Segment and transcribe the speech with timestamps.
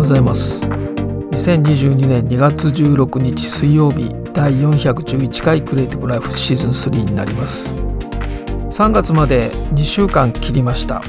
[0.00, 0.64] うございます。
[0.66, 7.72] 2022年2月16日水曜日第411回クリエイティブライフシーズン3になります。
[8.70, 11.02] 3月まで2週間切りました。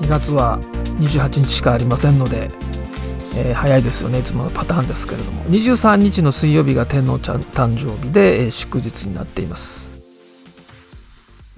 [0.00, 0.58] 2月は
[0.98, 2.50] 28日しかありませんので、
[3.36, 4.20] えー、早いですよね。
[4.20, 5.44] いつものパターンですけれども。
[5.44, 10.00] 23日の水曜日が天皇ちゃん誕生日で、えー、祝日になっています。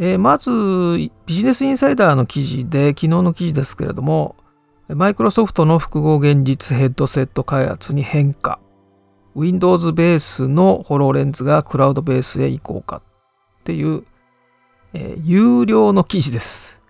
[0.00, 0.50] えー、まず
[1.26, 4.36] ビジネスインサイダーの記事で昨日の記事ですけれども
[4.88, 8.58] マイクロソフトの複合現実ヘッドセット開発に変化。
[9.34, 13.02] Windows ベースのホローレンズがクラウドベースへ移行か
[13.60, 14.04] っていう、
[14.94, 16.80] えー、有料の記事です。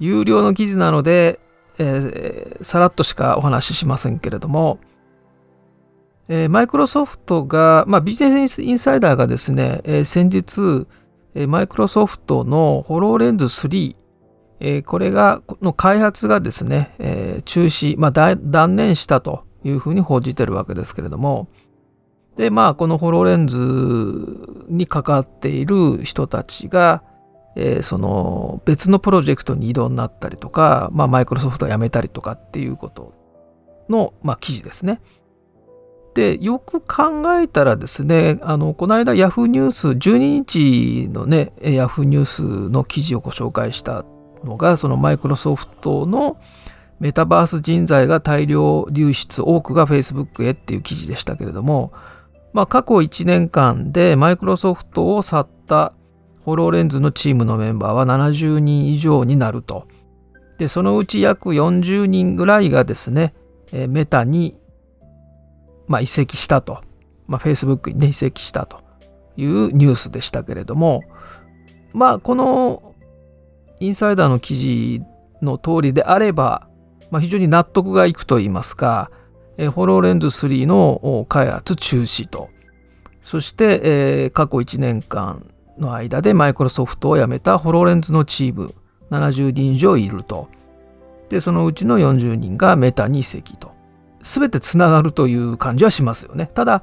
[0.00, 1.40] 有料の記事なので、
[1.78, 4.78] えー、さらっとしかお話ししませんけれども
[6.50, 10.86] マイクロソフトが、まあ、ビジネスインサイダーがですね、えー、先日
[11.46, 13.96] マイクロソフトのホローレンズ3、
[14.60, 21.48] えー、これが、の開発がですね、えー、中止、まあ、断念したというふうに報じてるわけですけれども、
[22.36, 23.58] で、まあ、このホロレンズ
[24.68, 27.02] に関わっている人たちが、
[27.56, 33.12] えー、その別のプロジェクトに移動になったりとか、まあ、マイクロソフトを辞めたりとかっていうこと
[33.88, 35.00] の、まあ、記事ですね。
[36.14, 44.04] でよく考えたらですねあのこの間 Yahoo ニュース12日のね Yahoo ニュースの記事をご紹介した
[44.44, 46.36] のがそのマイクロソフトの
[47.00, 51.92] メタバース人材が大量流出多くが Facebook へっていう記事でしたけれども、
[52.52, 55.92] まあ、過去1年間でマイクロソフトを去った
[56.44, 59.86] ホローレンズのチームのメンバーは70人以上になると。
[60.58, 63.32] でそのうち約40人ぐらいがですね
[63.70, 64.58] メタに
[65.88, 66.82] まあ、移籍したと、
[67.26, 68.80] まあ、Facebook にね移籍したと
[69.36, 71.02] いうニュースでしたけれども
[71.94, 72.87] まあこの
[73.80, 75.02] インサイダーの記事
[75.42, 76.68] の通りであれば、
[77.10, 79.10] まあ、非常に納得がいくといいますか、
[79.56, 82.48] えホローレンズ3の開発中止と。
[83.22, 85.46] そして、え、過去1年間
[85.78, 88.74] の間でマイクロソフトを辞めたホローレンズのチーム
[89.10, 90.48] 70人以上いると。
[91.28, 93.72] でそのうちの40人がメタに移籍と。
[94.22, 96.50] 全てつながるという感じはしますよね。
[96.52, 96.82] ただ、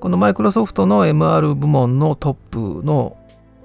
[0.00, 2.34] このマイクロソフトの MR 部門のトッ
[2.80, 3.16] プの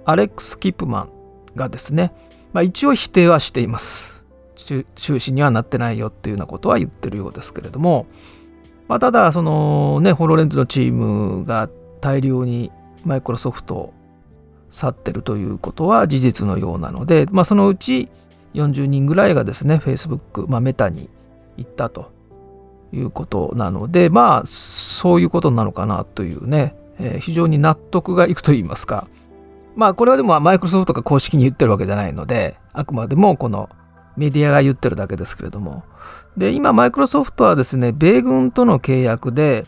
[0.06, 1.10] アレックス・キップマン
[1.56, 2.14] がですね、
[2.54, 4.26] まあ、一応否定はしています。
[4.56, 8.08] 中止にはなってないよっていうようなことは言ってるようですけれども、
[8.88, 11.70] まあ、ただ、そのね、ホロレンズのチームが
[12.00, 12.72] 大量に
[13.04, 13.94] マイクロソフトを
[14.70, 18.10] 去ってるということは事実のようなので、まあ、そのうち
[18.54, 21.10] 40人ぐらいがですね、Facebook、まあ、メタに
[21.58, 22.12] 行ったと
[22.94, 29.08] いうことなのでまあそういうことなのかなというね、えー、非常に納得がいくと言いますか
[29.76, 33.70] まあこれはでもマイクロソフトが公式に言ってるわけじゃないのであくまでもこの
[34.18, 35.84] メディアが言ってるだけですけれども。
[36.38, 39.66] で今マイクロソフトはですね米軍との契約で、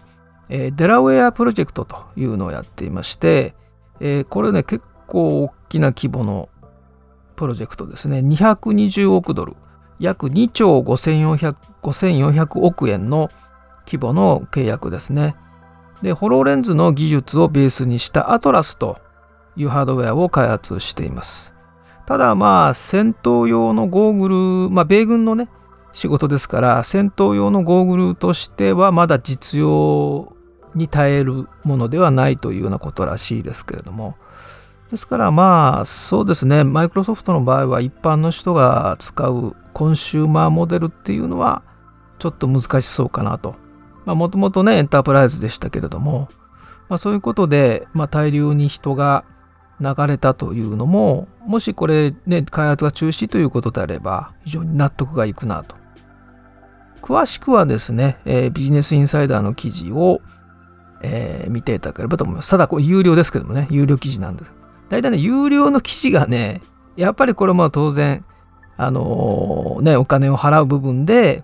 [0.49, 3.53] えー、デラウェアプロジェクトというのをやっていまして、
[3.99, 6.49] えー、これね結構大きな規模の
[7.35, 8.19] プロジェクトですね。
[8.19, 9.55] 220億ドル。
[9.99, 13.29] 約2兆5400 5400億円の
[13.85, 15.35] 規模の契約ですね。
[16.01, 18.97] で、ホローレンズの技術をベースにしたアトラスと
[19.55, 21.55] いうハードウェアを開発しています。
[22.05, 25.49] ただまあ戦闘用のゴーグル、まあ米軍のね、
[25.93, 30.35] 仕事ですから戦闘用のゴーグルとしてはまだ実用
[30.73, 34.17] に耐えるものではないというようなことらしいですけれども
[34.89, 41.61] ですからまあそうですねマイクロソフトの場合は一般の人が使うコンシューマーモデルっていうのは
[42.19, 43.55] ちょっと難しそうかなと。
[44.05, 46.29] もともとね、エンタープライズでしたけれども、
[46.89, 49.25] まあ、そういうことで、まあ、大量に人が
[49.83, 55.75] 流れたというのも、もしこれね、開発が中止ということであれば、非常に納得がいくなと。
[57.01, 60.21] 詳しくはですね、えー、ビジネスインサイダーの記事を、
[61.01, 62.49] えー、見ていただければと思います。
[62.49, 64.51] ただ、これ有料ですけどもね、有料記事なんです。
[64.87, 66.61] 大体ね、有料の記事がね、
[66.95, 68.23] やっぱりこれも当然、
[68.77, 71.43] あのー、ね、お金を払う部分で、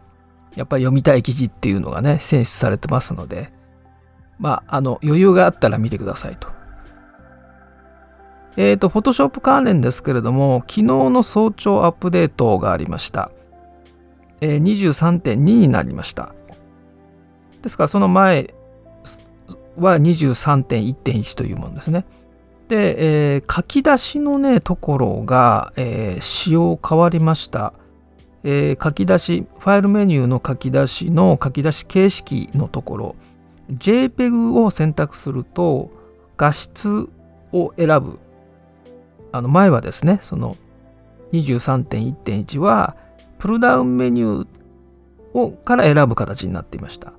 [0.56, 3.52] やっぱり読みたい記事っていうのがね、選出されてますので、
[4.40, 6.59] まあ、あの、余裕があったら見てくださいと。
[8.60, 13.32] えっ、ー、と、Photoshop 関連ですけれども、昨日の早朝アップデートがありました。
[14.42, 16.36] えー、23.2になりました。
[17.62, 18.54] ですから、その前
[19.78, 22.04] は23.1.1というものですね。
[22.68, 27.72] で、えー、書き出しのね、ところが、えー、仕様変わりました。
[28.44, 33.16] えー、書き出しファイルメニューの書き出しの書き出し形式のところ
[33.70, 35.92] JPEG を選択すると
[36.38, 37.10] 画質
[37.52, 38.22] を選ぶ
[39.31, 40.58] あの前はですねその
[41.31, 42.96] 23.1.1は
[43.38, 44.48] プルダウンメニュー
[45.34, 47.14] をから選ぶ形になっていました。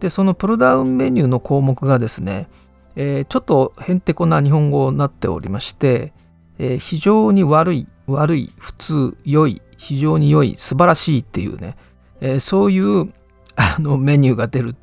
[0.00, 2.48] でそのプロダウンメニューの項目がですね、
[2.96, 6.12] えー、ちょっとへんてこな日本語になっておりまして、
[6.58, 11.76] えー、非常に悪い悪い普通良い非常に良い素晴らしいっていうね、
[12.20, 13.12] えー、そういう
[13.54, 14.74] あのメニューが出る。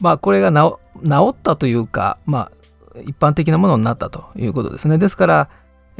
[0.00, 0.78] まあこれが治
[1.30, 2.52] ったというかまあ
[3.04, 4.98] 一般的なものになったということですね。
[4.98, 5.48] ですから、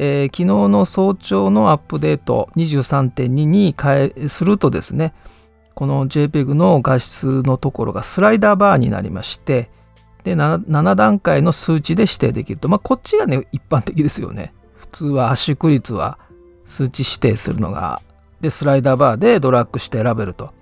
[0.03, 5.13] えー、昨日の早朝のアップデート23.2に変えするとですね
[5.75, 9.69] この JPEG の画質のところがスライダーバーになりまして
[10.25, 12.69] で 7, 7段階の数値で指定できると。
[12.71, 14.55] まあこっちがね一般的ですよね。
[14.75, 16.19] 普通は圧縮率は
[16.65, 18.01] 数値指定するのが
[18.41, 20.55] でスライダーバーでドラッグして選べると。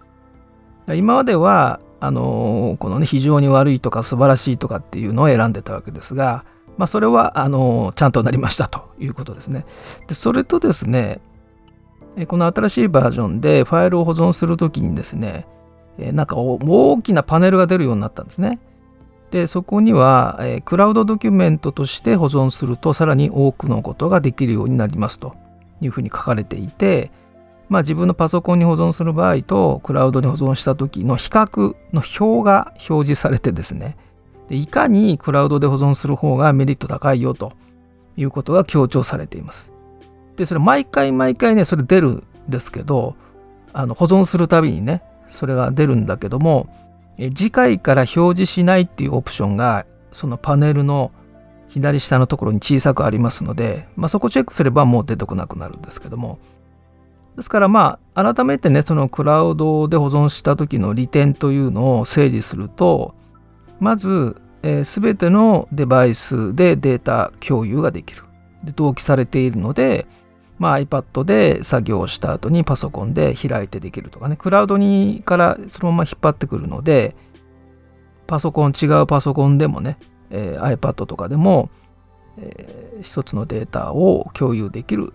[0.88, 6.44] 今まではあのこのね非常に悪いとか素晴らしいとかっていうのを選んでたわけですが、
[6.78, 9.66] まあ、それはあのちゃんとなりましたということですね
[10.06, 11.20] でそれとですね
[12.26, 15.46] この新しいバージョンでファイルを保存するときにですね、
[15.98, 18.58] なんか大きなパネルが出るようになったんですね。
[19.30, 25.36] で、そこには、クラウドドキュメントとして保存するとさらに多くのことができるようになりますと
[25.80, 27.10] いうふうに書かれていて、
[27.68, 33.96] まあ、自分のパソコンに保存する場合とクラウドに保存した時の比較の表が表示されてですね
[34.48, 37.52] でいかにクラウドで保存する方がメリット高いよと
[38.16, 39.72] いうことが強調されています。
[40.36, 43.16] でそれ毎回毎回ねそれ出るんですけど
[43.72, 46.68] あの保存するたびにねそれが出るんだけども
[47.34, 51.10] 次回から表示しないっていうオプションがそのパネルの
[51.68, 56.38] 左下のところに小さくありますので、まあ、そこチェックすればもう出てこなくなるんですけども
[57.36, 63.14] ですからまあ改めてねそのクラウドで保存した時の利点というのを整理すると
[63.80, 68.22] まず、えー、全てのデバイスでデータ共有ができる
[68.64, 70.06] で同期されているので
[70.58, 77.14] まあ、iPad で作業した後にパソコンで開いてできるとかね、クラウドにからそのまま引っ張ってくるので、
[78.26, 79.98] パソコン、違うパソコンでもね、
[80.30, 81.70] えー、iPad とかでも、
[82.38, 85.14] えー、一つのデータを共有できる、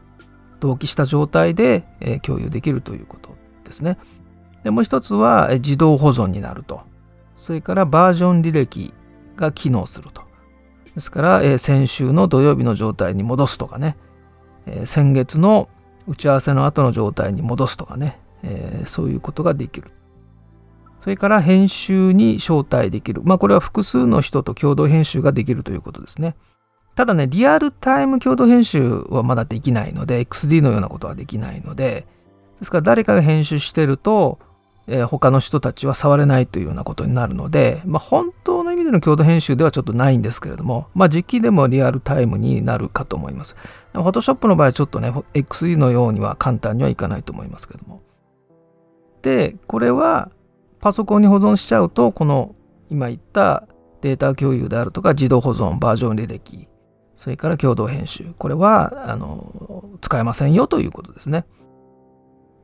[0.62, 3.36] 同期した状態で、えー、共有できるということ
[3.66, 3.98] ですね。
[4.63, 6.81] でもう一つは、えー、自動保存になると。
[7.44, 8.94] それからバージョン履歴
[9.36, 10.22] が機能すると。
[10.95, 13.98] ですから、えー、先週の土曜日の状態に戻すとかね、
[14.66, 15.68] えー、先月の
[16.07, 19.92] 打ち合わせの後の状態に戻すとかね、えー、そういうことができる。
[21.01, 23.22] それから編集に招待できる。
[23.25, 26.38] まあこれは複数の人と共同編集ができるということですね。
[26.95, 32.07] ただね、リアルタイム共同編集はまだできないので、XD のようなことはできないので、
[32.60, 34.40] ですから誰かが編集してると、
[34.88, 43.56] えー、他の人たちは触れないというようなことになるので、まあ、本当の意味での共同編集ではちょっとないんですけれども、まあ、実機でもリアルタイムになるかと思います。
[43.94, 48.01] フォトショップの場合はちょっとね、XE のようには簡単にはいかないと思いますけども。
[49.21, 50.31] で、これは
[50.81, 52.56] パソコンに保存しちゃうと、この
[52.89, 53.68] 今言った
[54.01, 56.68] データ共有であるとか、自動保存、バージョン履歴、
[57.15, 61.45] それから共同編集、これはあの使えませんよということですね。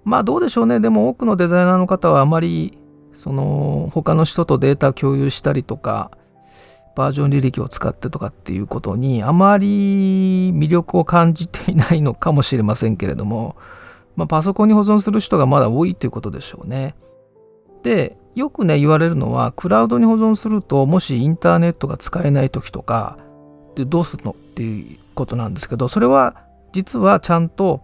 [0.09, 0.79] まあどうでしょうね。
[0.79, 2.79] でも多くのデザイナーの方はあまり
[3.13, 6.09] その他の人とデータ共有したりとか
[6.95, 13.55] バージョン履歴を使ってとかっていうことにあまり魅力を感じていないのかもしれませんけれども、
[14.15, 16.95] まあ、パソコンに保存する人がまだ多いということでしょうね。
[17.83, 23.19] でよくね言われるのはクラウドに保存するともしインターネットが使えない時とか
[23.75, 26.35] でどうするのっていうことなんですけどそれは
[26.73, 27.81] 実はちゃんと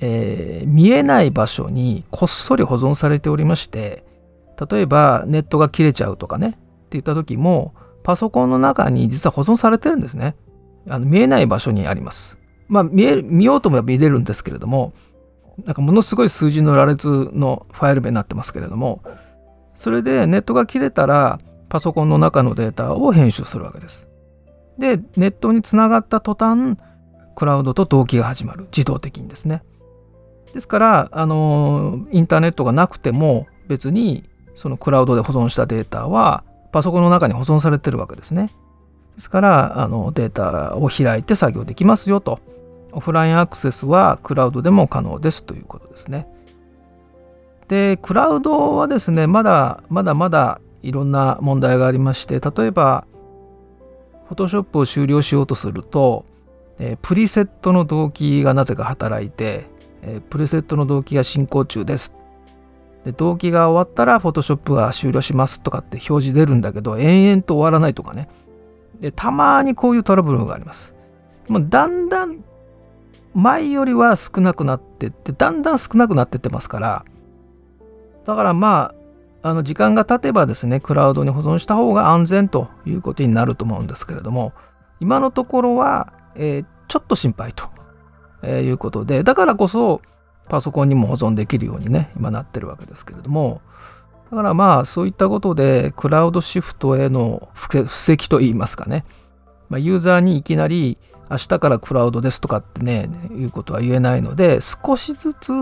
[0.00, 4.04] えー、見えない場所にこっそり保存されておりまして
[4.70, 6.58] 例えばネットが切れちゃうとかねって
[6.92, 10.36] 言った時もパソコンの中に実は保存されてるんですね。
[10.88, 12.38] あの見えない場所にあります。
[12.68, 14.92] まあ見え見ようとも見れるんですけれども
[15.64, 19.02] なんかものすごい数字の羅列のファイル名になってますけれども
[19.74, 24.08] それでネットが切れたらパソコンの中のデータを編集するわけです。
[24.78, 26.76] でネットにつながった途端
[27.34, 28.66] クラウドと同期が始まる。
[28.66, 29.62] 自動的にですね。
[30.54, 38.50] ですからあのインターネットがなくても別にそのクラウドで保存したデータはパソコンの中に保存されてるわけですね。
[39.16, 42.38] ですからあのデータを開いて作業できますよと。
[42.92, 46.28] オフラインアクセスはクラウドでも可能ですということですね。
[47.66, 53.06] で、クラウドはですね、まだまだまだいろんな問題がありまして、例えば、
[54.30, 56.24] Photoshop を終了しようとすると、
[56.78, 59.66] えプリセットの動機がなぜか働いて、
[60.06, 62.14] えー、プレセットの動機が進行中です。
[63.04, 68.28] で動機が終わったら Photoshop は終了しますとかって表示出るんだけど延々と終わらないとかね。
[69.00, 70.94] でたまにこういうトラブルがあります。
[71.48, 72.42] もうだんだん
[73.34, 77.04] 前よりは少なくなってってだんだん少なくなってってますから。
[78.24, 78.94] だからま
[79.42, 84.54] ああの時間が経てばですねクラウドに保存した方が安全ということになると思うんですけれども
[85.00, 87.68] 今のところは、えー、ちょっと心配と、
[88.44, 90.00] えー、いうことでだからこそ
[90.48, 93.62] パソコンにも保存できるようにね今なってるわけですけれども
[94.30, 99.04] だからまあそういったことでクラウドシフトへの布石といいますかね、
[99.68, 100.98] まあ、ユーザーにいきなり
[101.30, 105.52] 明日からクラウドですとかってねいうことは言えないので少しずつ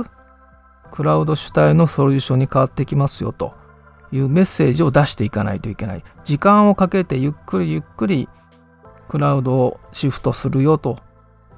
[0.90, 3.54] クラウド主体のソリューションに変わってきますよと
[4.12, 6.04] いうメッセージを出していかないといけない。
[6.22, 8.28] 時間をかけてゆっくりゆっくり
[9.08, 10.98] クラウドをシフトするよと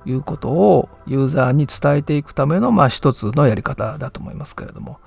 [0.07, 4.99] いうことをユーザーに伝えていくためのまあ一つのやり方だと思いますけれども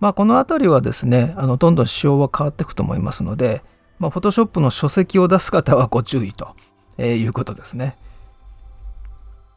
[0.00, 3.62] まあこの辺りはですねあのどんどん仕様は変わっていくと思いますので
[4.02, 6.56] まあ、Photoshop の書籍を出す方はご注意と、
[6.98, 7.96] え、いうことですね。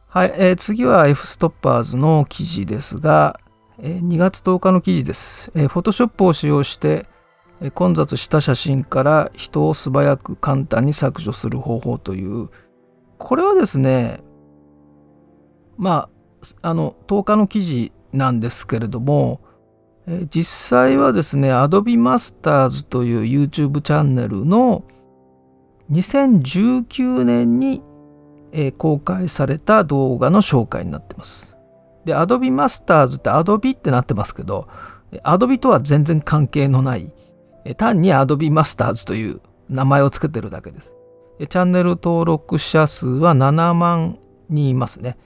[0.06, 3.40] はい、えー、次は F ストッパーズの記事ですが、
[3.80, 5.50] えー、2月10日の記事です。
[5.56, 7.06] えー、Photoshop を使用して、
[7.60, 12.48] え、混雑した写真から人を素早く簡単に削除する方法という、
[13.18, 14.20] これはですね、
[15.76, 16.08] ま
[16.62, 19.40] あ、あの、10日の記事なんですけれども、
[20.30, 24.84] 実際はですね Adobe Masters という YouTube チャンネルの
[25.90, 27.82] 2019年に、
[28.78, 31.58] 公開された動画の紹介になってます。
[32.06, 34.68] で Adobe Masters って Adobe ってなってますけど
[35.24, 37.12] Adobe とは全然関係のない
[37.76, 40.94] 単に Adobe Masters という名前を付けてるだけです。
[41.38, 44.18] チャンネル登録者数は7万
[44.48, 45.18] 人いますね。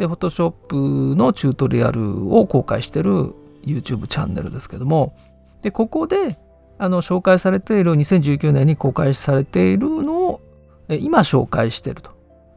[0.00, 3.34] で、Photoshop のチュートリアルを公開してる
[3.66, 5.14] YouTube チャンネルですけども
[5.60, 6.38] でここで
[6.78, 10.40] あの紹介されている2019年に公開されているのを
[10.88, 12.12] 今紹介していると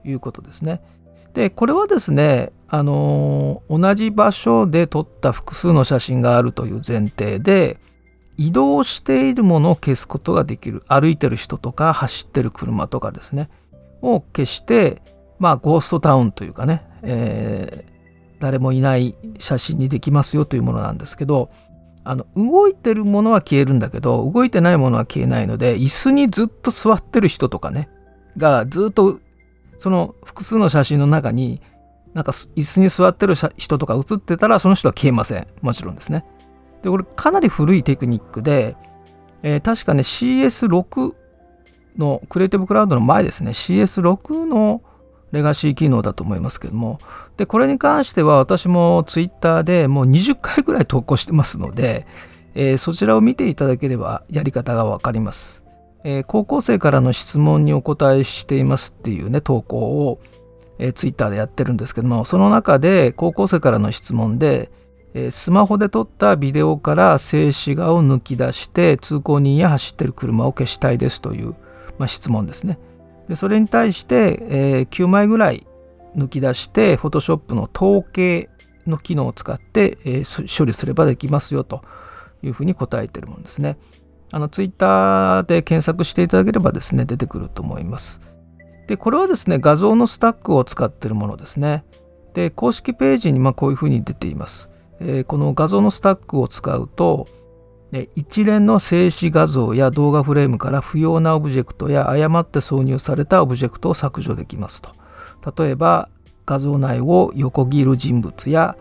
[0.05, 0.81] いうことですね。
[1.33, 7.77] でこれはですねあの同じ場所で撮った複数の写真があるという前提で
[8.38, 13.50] 移動しているものを消すことができる歩いてる人とか走ってる車とかですね
[14.01, 15.01] を消して
[15.39, 17.85] まあゴーストタウンというかね、え
[18.39, 21.49] 誰もいない写真にできますよというものなんですけど
[22.03, 27.89] あの動いてるものは消えるんだけど動いてないものは消えないので椅子にずっと座ってる人とかね
[28.35, 29.19] がずっと
[29.77, 31.61] その複数の写真の中に
[32.13, 35.47] なんか椅子に座ってる人とか写ってたらその人は消えません。
[35.61, 36.25] もちろんですね。
[36.83, 38.75] でこれかなり古いテクニックで、
[39.41, 41.15] えー、確かね CS6
[41.97, 43.51] のクリエイティブクラウドの前ですね。
[43.51, 44.81] CS6 の
[45.33, 46.99] レガシー機能だと思いますけども
[47.37, 52.05] でこれに関しては私もツイッターでもう20回ぐらい投稿してますので、
[52.53, 55.65] えー、そちらを見ていただければやり方がわかります、
[56.03, 60.21] えー、高校生からの質問にお答えしていますっていうね投稿を、
[60.77, 64.71] えー、ツイッターでやってるんですけどもその中で高校生からの質問で
[65.29, 71.55] スマホで撮ったビデオから静止画を抜き出して通行人や走ってる車を消したいですという、
[71.99, 72.79] まあ、質問ですね。
[73.27, 75.65] でそれに対して、えー、9枚ぐらい
[76.15, 78.50] 抜き出して Photoshop の統計
[78.86, 81.82] の機能を使って、えー、処理すればできますよと
[82.42, 83.77] いうふうに答えてるものですね。
[84.32, 88.20] あの Twitter で検索していただければですね出てくると思います。
[88.88, 91.86] でこれはですね画像のスタックを使っているものですね。
[92.34, 94.70] で公式ページにまこういうふうに出ています。
[95.00, 97.27] えー、この画像のスタックを使うと
[98.15, 104.91] 一連の静止画像や動画フレームから不要なオブジェクトや誤って挿入されたオブジェクトを削除できますと。
[105.63, 106.09] 例えば
[106.45, 108.75] 画像内を横切る人物や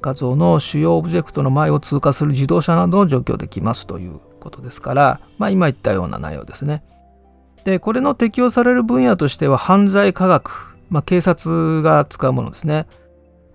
[0.00, 6.84] 画像の主要オブジェクトの前を通過する自動車などを除去できますということですから、まあ、今言ったような内容ですね。
[7.64, 12.86] でこれの適用される分野としては犯罪科学、まあ、警察が使うものですね。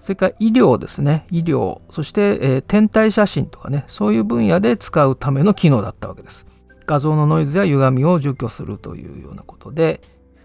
[0.03, 1.25] それから医療ですね。
[1.31, 6.45] 医療、そして、えー、天体写真とかね、そういう分野で使うための機能だったわけです。
[6.85, 10.01] 画像のノイズや歪みを除去するというようなことで、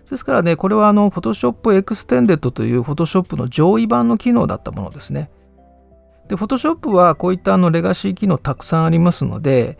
[0.08, 5.28] ですからね、これはあの Photoshop Extended という Photoshop の上位版の機能だったものですね。
[6.28, 9.76] で、Photoshop はこういったあのレガシー機能たくさんありますので、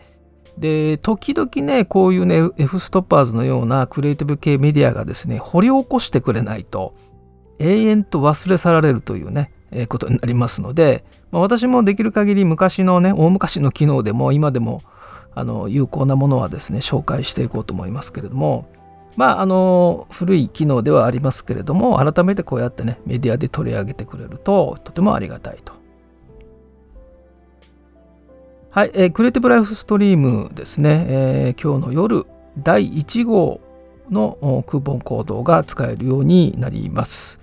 [0.57, 6.95] で、時々ね、こういうね、F ストッパーズのようなクリエイティブ系メディアがですね、掘り起こしてくれないと、
[7.59, 14.81] 永遠と忘れ去られるというね、えことになりますので、まあ、私もできる限り昔のね大昔の機能でも今でも
[15.35, 18.67] あの有効なものはですね紹介していこうと思いますけれども
[19.15, 25.73] まああの古い機能ではありますけれども改めてこうやってねメディアで取り上げてくれるととてもありがたいと。
[28.71, 32.27] はい、えー、クリエイティブライフストリームですね、えー、今日の夜
[32.59, 33.61] 第1号
[34.11, 37.39] のクーポンコードが使えるようになります。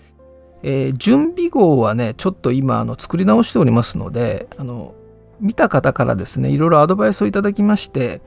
[0.68, 4.96] えー、準備号はねちょっと今あの作り直しておりますのであの
[5.40, 8.20] 見た方からですねいろいろアドバイスをいただきまして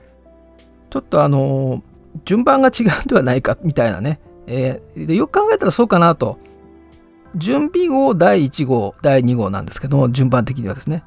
[0.89, 1.83] ちょっとあの
[2.23, 6.39] 順番が違うんではないかみたいなね、えー、でよく考えたらそうかなと。
[7.35, 11.03] 準備号第1号第2号なんですけども順番的にはですね。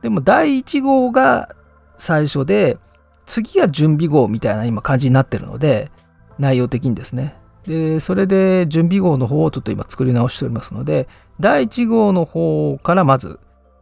[0.00, 1.50] でも第1号が
[1.94, 2.78] 最初で
[3.26, 5.90] 次が準備号みたいな今感じになってるので
[6.38, 7.34] 内容的にですね。
[7.66, 11.08] でそれで準備号の方をちょっと今作り直しておりますので
[11.40, 13.38] 第1号の方からまず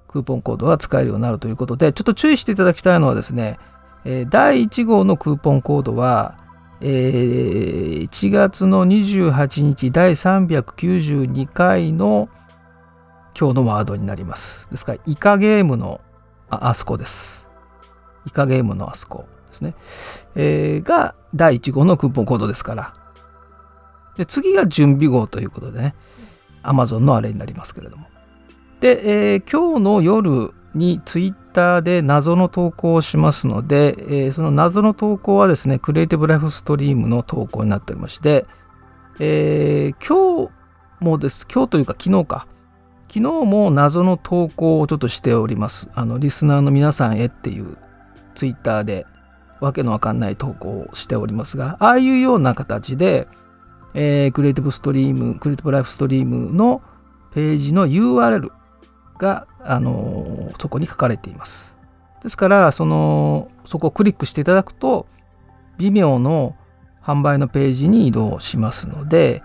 [0.08, 3.58] クーポンコードが使えるようになるということでちょっと注意していただきたいのはですね
[4.30, 6.36] 第1号のクーポンコードは
[6.80, 12.28] え、1月の28日第392回の
[13.38, 14.70] 今日のワードになります。
[14.70, 16.00] ですから、イカゲームの
[16.50, 17.48] あそこです。
[18.26, 19.74] イカゲームのあそこですね。
[20.34, 22.92] えー、が第1号のクーポンコードですから。
[24.16, 25.94] で次が準備号ということでね、
[26.62, 28.06] Amazon のあれになりますけれども。
[28.80, 38.46] で、えー、今日の夜にツイッターで謎の投稿をしますので、えー、その謎の投稿はですね、クリエイティブライフストリームの投稿になっておりまして、
[39.18, 40.52] えー、今日
[41.00, 42.46] もです、今日というか昨日か、
[43.08, 45.90] 昨日も謎の投稿をちょっとしております。
[45.94, 47.78] あの、リスナーの皆さんへっていう
[48.34, 49.06] ツイッターで
[49.60, 53.28] わけのわかんない投稿をしておりますが、ああいうような形で、
[53.98, 56.82] えー、クリエイティブストリーム、クリエイティブライフストリームの
[57.32, 58.50] ページの URL
[59.18, 61.74] が、あのそこに書かれています。
[62.22, 65.06] ですからそのそこをクリックしていただくと
[65.78, 66.56] 微妙の
[67.02, 69.42] 販売のページに移動しますので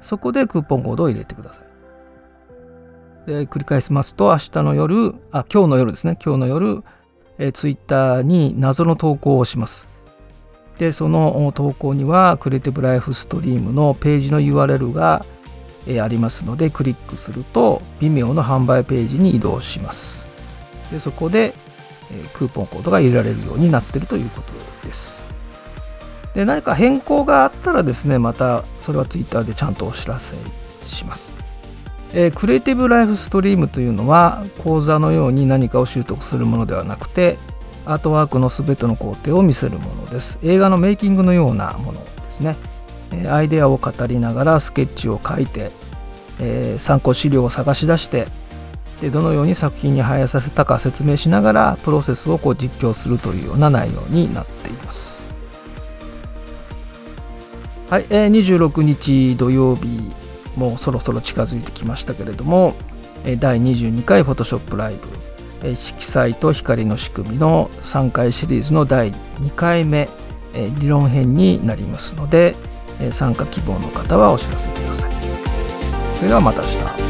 [0.00, 1.66] そこでクーポンコードを入れてください。
[3.26, 6.82] で繰り返しますと明日の夜あ今日の夜ですね今日の夜
[7.38, 9.95] えツイッターに謎の投稿をします。
[10.78, 15.24] でその投稿にはクリエイティブライフストリームのページの URL が
[16.02, 20.26] ありますのでクリックすると Vimeo の販売ページに移動します。
[20.90, 21.52] でそこで、
[22.34, 25.26] クーポンコードが入れられるようになっているということです。
[26.34, 30.36] で何か変更があったらですねまたそれは Twitter でちゃんとお知らせ
[30.84, 31.34] します。
[32.12, 37.38] えクリエイティブライフストリームというのは講座のように何かを習得するものではなくて
[37.86, 42.56] アートワークの全ての工程を見せるものです映画のメイキングのようなものですね
[43.30, 45.70] アイデアを語りながらスケッチを書いて、
[46.40, 48.26] えー、参考資料を探し出して
[49.00, 55.34] でどのように作品に反映させたか説明しながらプロセスをこう実況するというような内容になっています。
[57.90, 60.10] はい、えー、26日土曜日
[60.56, 62.74] もうそろそろ近づいてきましたけれども
[63.38, 65.25] 第22回フォトショップライブ
[65.62, 70.08] 色彩と光の仕組みの3回シリーズの第2回目
[70.80, 72.54] 理論編になりますので
[73.10, 75.12] 参加希望の方はお知らせください。
[76.16, 77.05] それではまた明日。